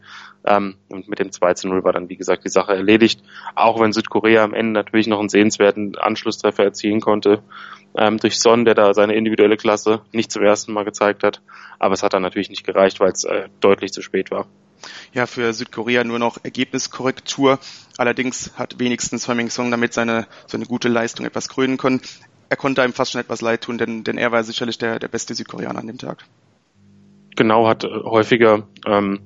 Ähm, 0.47 0.77
und 0.89 1.09
mit 1.09 1.19
dem 1.19 1.33
2 1.33 1.55
zu 1.55 1.69
0 1.69 1.83
war 1.85 1.93
dann, 1.93 2.09
wie 2.09 2.17
gesagt, 2.17 2.45
die 2.45 2.51
Sache 2.57 2.75
erledigt. 2.75 3.23
Auch 3.55 3.81
wenn 3.81 3.93
Südkorea 3.93 4.43
am 4.43 4.55
Ende 4.55 4.73
natürlich 4.73 5.07
noch 5.07 5.21
einen 5.21 5.29
sehenswerten 5.29 5.97
Anschlusstreffer 5.97 6.65
erzielen 6.65 7.01
konnte 7.01 7.43
ähm, 7.97 8.19
durch 8.19 8.39
Son, 8.39 8.65
der 8.65 8.75
da 8.75 8.95
seine 8.95 9.15
individuelle 9.15 9.57
Klasse 9.57 10.01
nicht 10.13 10.31
zum 10.31 10.43
ersten 10.43 10.73
Mal 10.73 10.85
gezeigt 10.85 11.23
hat. 11.23 11.43
Aber 11.79 11.95
es 11.95 12.03
hat 12.03 12.13
dann 12.13 12.23
natürlich 12.23 12.51
nicht 12.51 12.65
gereicht, 12.65 13.01
weil 13.01 13.13
es 13.13 13.25
äh, 13.25 13.49
deutlich 13.61 13.93
zu 13.93 14.03
spät 14.03 14.31
war. 14.31 14.47
Ja, 15.13 15.27
für 15.27 15.53
Südkorea 15.53 16.05
nur 16.05 16.19
noch 16.19 16.39
Ergebniskorrektur. 16.43 17.59
Allerdings 17.97 18.53
hat 18.57 18.79
wenigstens 18.79 19.29
Humming 19.29 19.51
Song 19.51 19.71
damit 19.71 19.95
seine, 19.95 20.27
seine 20.47 20.67
gute 20.67 20.89
Leistung 20.89 21.27
etwas 21.27 21.49
krönen 21.49 21.79
können. 21.79 22.01
Er 22.49 22.57
konnte 22.57 22.83
einem 22.83 22.93
fast 22.93 23.13
schon 23.13 23.21
etwas 23.21 23.41
leid 23.41 23.63
tun, 23.63 23.79
denn, 23.79 24.05
denn 24.05 24.19
er 24.19 24.31
war 24.31 24.45
sicherlich 24.45 24.79
der, 24.79 24.99
der 24.99 25.09
beste 25.09 25.35
Südkoreaner 25.35 25.79
an 25.79 25.87
dem 25.87 25.99
Tag. 25.99 26.25
Genau, 27.35 27.67
hat 27.67 27.85
äh, 27.85 27.89
häufiger 27.89 28.69
ähm, 28.87 29.21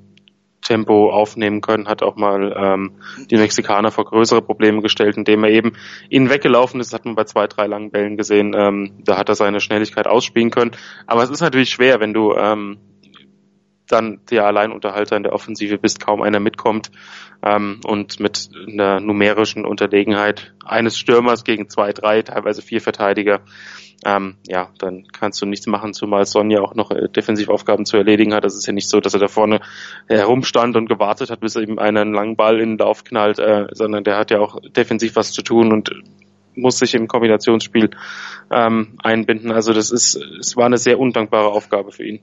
Tempo 0.63 1.11
aufnehmen 1.11 1.61
können, 1.61 1.89
hat 1.89 2.03
auch 2.03 2.17
mal 2.17 2.55
ähm, 2.57 2.93
die 3.31 3.37
Mexikaner 3.37 3.91
vor 3.91 4.05
größere 4.05 4.43
Probleme 4.43 4.83
gestellt, 4.83 5.17
indem 5.17 5.45
er 5.45 5.51
eben 5.51 5.73
ihnen 6.09 6.31
weggelaufen 6.31 6.81
ist. 6.81 6.93
Das 6.93 7.01
hat 7.01 7.07
man 7.07 7.15
bei 7.15 7.25
zwei, 7.25 7.47
drei 7.47 7.67
langen 7.67 7.91
Bällen 7.91 8.17
gesehen. 8.17 8.55
Ähm, 8.57 8.93
da 9.05 9.17
hat 9.17 9.29
er 9.29 9.35
seine 9.35 9.61
Schnelligkeit 9.61 10.07
ausspielen 10.07 10.51
können. 10.51 10.73
Aber 11.07 11.23
es 11.23 11.31
ist 11.31 11.41
natürlich 11.41 11.71
schwer, 11.71 12.01
wenn 12.01 12.13
du 12.13 12.35
ähm, 12.35 12.79
dann 13.93 14.21
der 14.31 14.47
Alleinunterhalter 14.47 15.17
in 15.17 15.23
der 15.23 15.33
Offensive 15.33 15.79
bist, 15.79 16.01
kaum 16.01 16.23
einer 16.23 16.41
mitkommt 16.41 16.91
ähm, 17.43 17.81
und 17.85 18.21
mit 18.21 18.51
einer 18.69 19.01
numerischen 19.01 19.65
Unterlegenheit 19.65 20.55
eines 20.65 20.99
Stürmers 20.99 21.45
gegen 21.45 21.69
zwei, 21.69 21.93
drei, 21.93 22.23
teilweise 22.23 22.63
vier 22.63 22.81
Verteidiger 22.81 23.41
ähm, 24.05 24.37
ja, 24.47 24.71
dann 24.79 25.07
kannst 25.13 25.43
du 25.43 25.47
nichts 25.47 25.67
machen, 25.67 25.93
zumal 25.93 26.25
Sonja 26.25 26.61
auch 26.61 26.75
noch 26.75 26.91
äh, 26.91 27.09
Defensivaufgaben 27.09 27.85
zu 27.85 27.99
erledigen 27.99 28.33
hat. 28.33 28.45
Das 28.45 28.55
ist 28.55 28.67
ja 28.67 28.73
nicht 28.73 28.89
so, 28.89 29.01
dass 29.01 29.13
er 29.13 29.21
da 29.21 29.29
vorne 29.29 29.61
herumstand 30.09 30.77
und 30.77 30.89
gewartet 30.89 31.31
hat, 31.31 31.41
bis 31.41 31.57
er 31.57 31.63
eben 31.63 31.79
einen 31.79 32.15
langen 32.15 32.37
Ball 32.37 32.61
in 32.61 32.71
den 32.71 32.79
Lauf 32.79 33.05
knallt, 33.05 33.39
äh, 33.39 33.67
sondern 33.73 34.05
der 34.05 34.17
hat 34.17 34.31
ja 34.31 34.41
auch 34.41 34.59
defensiv 34.75 35.17
was 35.17 35.33
zu 35.33 35.43
tun 35.43 35.73
und 35.73 35.91
muss 36.55 36.79
sich 36.79 36.95
im 36.95 37.09
Kombinationsspiel 37.09 37.91
ähm, 38.51 38.99
einbinden. 39.03 39.53
Also 39.53 39.73
das 39.73 39.91
ist, 39.91 40.17
es 40.17 40.57
war 40.57 40.67
eine 40.67 40.79
sehr 40.79 40.99
undankbare 40.99 41.49
Aufgabe 41.49 41.93
für 41.93 42.05
ihn. 42.05 42.21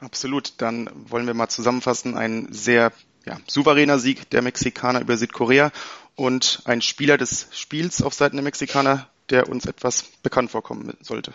Absolut. 0.00 0.54
Dann 0.58 0.90
wollen 1.08 1.26
wir 1.26 1.34
mal 1.34 1.48
zusammenfassen. 1.48 2.16
Ein 2.16 2.48
sehr 2.50 2.92
ja, 3.26 3.38
souveräner 3.46 3.98
Sieg 3.98 4.28
der 4.30 4.42
Mexikaner 4.42 5.00
über 5.00 5.16
Südkorea 5.16 5.72
und 6.14 6.62
ein 6.64 6.82
Spieler 6.82 7.18
des 7.18 7.48
Spiels 7.52 8.02
auf 8.02 8.14
Seiten 8.14 8.36
der 8.36 8.44
Mexikaner, 8.44 9.08
der 9.30 9.48
uns 9.48 9.66
etwas 9.66 10.04
bekannt 10.22 10.50
vorkommen 10.50 10.94
sollte. 11.00 11.32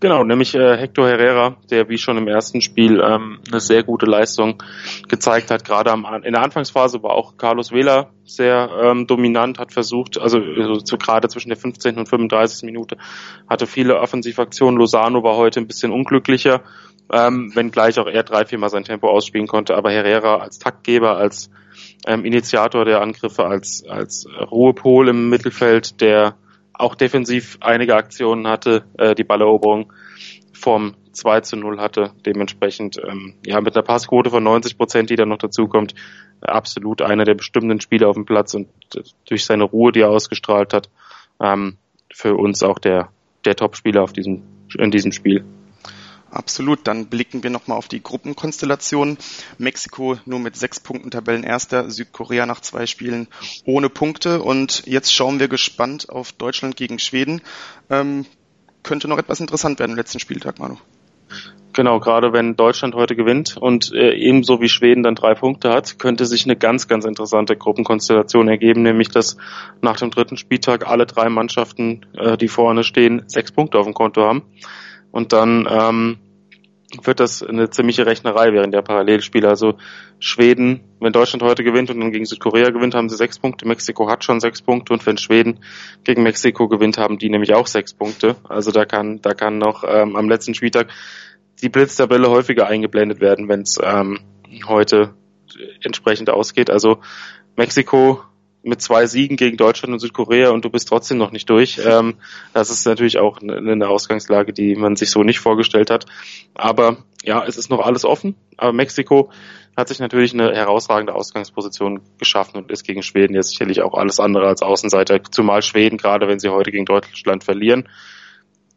Genau, 0.00 0.22
nämlich 0.22 0.54
äh, 0.54 0.76
Hector 0.76 1.08
Herrera, 1.08 1.56
der 1.70 1.88
wie 1.88 1.98
schon 1.98 2.16
im 2.18 2.28
ersten 2.28 2.60
Spiel 2.60 3.00
ähm, 3.00 3.40
eine 3.50 3.58
sehr 3.58 3.82
gute 3.82 4.06
Leistung 4.06 4.62
gezeigt 5.08 5.50
hat. 5.50 5.64
Gerade 5.64 5.90
am, 5.90 6.06
in 6.22 6.34
der 6.34 6.42
Anfangsphase 6.42 7.02
war 7.02 7.10
auch 7.10 7.36
Carlos 7.36 7.72
Vela 7.72 8.10
sehr 8.24 8.70
ähm, 8.80 9.08
dominant, 9.08 9.58
hat 9.58 9.72
versucht, 9.72 10.16
also, 10.20 10.38
also 10.38 10.78
so 10.84 10.98
gerade 10.98 11.28
zwischen 11.28 11.48
der 11.48 11.58
15. 11.58 11.98
und 11.98 12.08
35. 12.08 12.62
Minute 12.62 12.96
hatte 13.48 13.66
viele 13.66 13.98
Offensivaktionen. 13.98 14.78
Lozano 14.78 15.24
war 15.24 15.34
heute 15.34 15.58
ein 15.58 15.66
bisschen 15.66 15.90
unglücklicher, 15.90 16.62
ähm, 17.12 17.54
wenngleich 17.54 17.98
auch 17.98 18.06
er 18.06 18.22
drei, 18.22 18.44
viermal 18.44 18.70
sein 18.70 18.84
Tempo 18.84 19.08
ausspielen 19.08 19.46
konnte. 19.46 19.76
Aber 19.76 19.90
Herrera 19.90 20.36
als 20.36 20.58
Taktgeber, 20.58 21.16
als 21.16 21.50
ähm, 22.06 22.24
Initiator 22.24 22.84
der 22.84 23.00
Angriffe, 23.00 23.44
als, 23.44 23.84
als 23.88 24.26
Ruhepol 24.50 25.08
im 25.08 25.28
Mittelfeld, 25.28 26.00
der 26.00 26.36
auch 26.72 26.94
defensiv 26.94 27.58
einige 27.60 27.96
Aktionen 27.96 28.46
hatte, 28.46 28.84
äh, 28.98 29.14
die 29.14 29.24
Balleroberung 29.24 29.92
vom 30.52 30.94
2 31.12 31.40
zu 31.40 31.56
0 31.56 31.80
hatte. 31.80 32.12
Dementsprechend, 32.24 32.98
ähm, 33.04 33.34
ja, 33.44 33.60
mit 33.60 33.74
einer 33.74 33.82
Passquote 33.82 34.30
von 34.30 34.42
90 34.42 34.76
Prozent, 34.76 35.10
die 35.10 35.16
dann 35.16 35.28
noch 35.28 35.38
dazukommt, 35.38 35.94
absolut 36.40 37.02
einer 37.02 37.24
der 37.24 37.34
bestimmenden 37.34 37.80
Spieler 37.80 38.08
auf 38.08 38.14
dem 38.14 38.26
Platz 38.26 38.54
und 38.54 38.68
äh, 38.94 39.02
durch 39.28 39.44
seine 39.44 39.64
Ruhe, 39.64 39.92
die 39.92 40.00
er 40.00 40.10
ausgestrahlt 40.10 40.72
hat, 40.72 40.88
ähm, 41.42 41.78
für 42.12 42.34
uns 42.34 42.62
auch 42.62 42.78
der, 42.78 43.10
der 43.44 43.56
Top-Spieler 43.56 44.02
auf 44.02 44.12
diesem, 44.12 44.42
in 44.78 44.90
diesem 44.90 45.12
Spiel. 45.12 45.44
Absolut. 46.30 46.80
Dann 46.86 47.06
blicken 47.06 47.42
wir 47.42 47.50
nochmal 47.50 47.78
auf 47.78 47.88
die 47.88 48.02
Gruppenkonstellation. 48.02 49.18
Mexiko 49.56 50.18
nur 50.26 50.38
mit 50.38 50.56
sechs 50.56 50.80
Punkten 50.80 51.10
Tabellenerster, 51.10 51.90
Südkorea 51.90 52.46
nach 52.46 52.60
zwei 52.60 52.86
Spielen 52.86 53.28
ohne 53.64 53.88
Punkte. 53.88 54.42
Und 54.42 54.82
jetzt 54.86 55.12
schauen 55.12 55.40
wir 55.40 55.48
gespannt 55.48 56.10
auf 56.10 56.32
Deutschland 56.32 56.76
gegen 56.76 56.98
Schweden. 56.98 57.40
Ähm, 57.90 58.26
könnte 58.82 59.08
noch 59.08 59.18
etwas 59.18 59.40
interessant 59.40 59.78
werden 59.78 59.92
im 59.92 59.96
letzten 59.96 60.20
Spieltag, 60.20 60.58
Manu. 60.58 60.76
Genau, 61.74 62.00
gerade 62.00 62.32
wenn 62.32 62.56
Deutschland 62.56 62.94
heute 62.94 63.14
gewinnt 63.14 63.56
und 63.56 63.92
äh, 63.92 64.12
ebenso 64.14 64.60
wie 64.60 64.68
Schweden 64.68 65.04
dann 65.04 65.14
drei 65.14 65.34
Punkte 65.34 65.70
hat, 65.70 65.98
könnte 65.98 66.26
sich 66.26 66.44
eine 66.44 66.56
ganz, 66.56 66.88
ganz 66.88 67.04
interessante 67.04 67.56
Gruppenkonstellation 67.56 68.48
ergeben, 68.48 68.82
nämlich 68.82 69.10
dass 69.10 69.36
nach 69.80 69.96
dem 69.98 70.10
dritten 70.10 70.36
Spieltag 70.36 70.88
alle 70.88 71.06
drei 71.06 71.28
Mannschaften, 71.28 72.04
äh, 72.16 72.36
die 72.36 72.48
vorne 72.48 72.82
stehen, 72.82 73.22
sechs 73.28 73.52
Punkte 73.52 73.78
auf 73.78 73.84
dem 73.84 73.94
Konto 73.94 74.22
haben. 74.22 74.42
Und 75.10 75.32
dann 75.32 75.66
ähm, 75.70 76.18
wird 77.02 77.20
das 77.20 77.42
eine 77.42 77.68
ziemliche 77.68 78.06
Rechnerei 78.06 78.52
während 78.52 78.72
der 78.72 78.82
Parallelspiele. 78.82 79.48
Also 79.48 79.74
Schweden, 80.20 80.80
wenn 81.00 81.12
Deutschland 81.12 81.42
heute 81.42 81.62
gewinnt 81.62 81.90
und 81.90 82.00
dann 82.00 82.12
gegen 82.12 82.24
Südkorea 82.24 82.70
gewinnt, 82.70 82.94
haben 82.94 83.08
sie 83.08 83.16
sechs 83.16 83.38
Punkte. 83.38 83.66
Mexiko 83.68 84.08
hat 84.08 84.24
schon 84.24 84.40
sechs 84.40 84.62
Punkte 84.62 84.94
und 84.94 85.04
wenn 85.06 85.18
Schweden 85.18 85.60
gegen 86.04 86.22
Mexiko 86.22 86.68
gewinnt, 86.68 86.96
haben 86.96 87.18
die 87.18 87.28
nämlich 87.28 87.52
auch 87.54 87.66
sechs 87.66 87.92
Punkte. 87.92 88.36
Also 88.48 88.70
da 88.70 88.86
kann, 88.86 89.20
da 89.20 89.34
kann 89.34 89.58
noch 89.58 89.84
ähm, 89.86 90.16
am 90.16 90.28
letzten 90.28 90.54
Spieltag 90.54 90.88
die 91.60 91.68
Blitztabelle 91.68 92.30
häufiger 92.30 92.66
eingeblendet 92.66 93.20
werden, 93.20 93.48
wenn 93.48 93.62
es 93.62 93.78
ähm, 93.82 94.20
heute 94.66 95.14
entsprechend 95.82 96.30
ausgeht. 96.30 96.70
Also 96.70 97.00
Mexiko 97.56 98.22
mit 98.62 98.82
zwei 98.82 99.06
Siegen 99.06 99.36
gegen 99.36 99.56
Deutschland 99.56 99.92
und 99.92 100.00
Südkorea 100.00 100.50
und 100.50 100.64
du 100.64 100.70
bist 100.70 100.88
trotzdem 100.88 101.18
noch 101.18 101.30
nicht 101.30 101.48
durch. 101.50 101.80
Ähm, 101.88 102.16
das 102.52 102.68
ist 102.68 102.84
natürlich 102.86 103.18
auch 103.18 103.40
eine 103.40 103.88
Ausgangslage, 103.88 104.52
die 104.52 104.74
man 104.74 104.94
sich 104.94 105.10
so 105.10 105.22
nicht 105.22 105.38
vorgestellt 105.38 105.90
hat. 105.90 106.04
Aber 106.54 106.98
ja, 107.24 107.42
es 107.46 107.56
ist 107.56 107.70
noch 107.70 107.80
alles 107.80 108.04
offen. 108.04 108.34
Aber 108.58 108.74
Mexiko 108.74 109.30
hat 109.74 109.88
sich 109.88 110.00
natürlich 110.00 110.34
eine 110.34 110.52
herausragende 110.54 111.14
Ausgangsposition 111.14 112.00
geschaffen 112.18 112.58
und 112.58 112.70
ist 112.70 112.84
gegen 112.84 113.02
Schweden 113.02 113.34
jetzt 113.34 113.50
sicherlich 113.50 113.80
auch 113.80 113.94
alles 113.94 114.20
andere 114.20 114.48
als 114.48 114.60
Außenseiter. 114.60 115.22
Zumal 115.30 115.62
Schweden, 115.62 115.96
gerade 115.96 116.28
wenn 116.28 116.40
sie 116.40 116.50
heute 116.50 116.72
gegen 116.72 116.84
Deutschland 116.84 117.44
verlieren, 117.44 117.88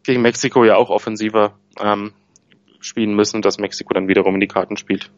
gegen 0.03 0.21
Mexiko 0.21 0.63
ja 0.63 0.77
auch 0.77 0.89
offensiver 0.89 1.57
ähm, 1.79 2.13
spielen 2.79 3.15
müssen, 3.15 3.41
dass 3.41 3.57
Mexiko 3.57 3.93
dann 3.93 4.07
wiederum 4.07 4.35
in 4.35 4.41
die 4.41 4.47
Karten 4.47 4.77
spielt. 4.77 5.09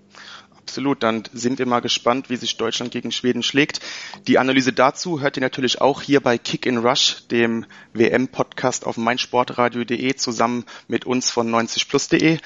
Absolut, 0.64 1.04
dann 1.04 1.24
sind 1.34 1.60
wir 1.60 1.66
mal 1.66 1.82
gespannt, 1.82 2.30
wie 2.30 2.38
sich 2.38 2.56
Deutschland 2.56 2.92
gegen 2.92 3.12
Schweden 3.12 3.44
schlägt. 3.44 3.82
Die 4.28 4.40
Analyse 4.40 4.72
dazu 4.72 5.20
hört 5.20 5.36
ihr 5.38 5.42
natürlich 5.42 5.82
auch 5.82 6.02
hier 6.02 6.22
bei 6.22 6.38
Kick 6.38 6.66
in 6.66 6.78
Rush, 6.78 7.28
dem 7.30 7.66
WM-Podcast 7.94 8.88
auf 8.88 8.96
meinsportradio.de 8.96 10.16
zusammen 10.16 10.64
mit 10.88 11.06
uns 11.06 11.30
von 11.30 11.54
90plus.de. 11.54 12.40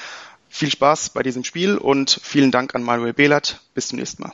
Viel 0.50 0.71
Spaß 0.71 1.12
bei 1.12 1.21
diesem 1.21 1.43
Spiel 1.43 1.77
und 1.77 2.19
vielen 2.24 2.51
Dank 2.51 2.74
an 2.74 2.83
Manuel 2.83 3.13
Behlert. 3.13 3.62
Bis 3.75 3.89
zum 3.89 4.00
nächsten 4.00 4.24
Mal. 4.24 4.33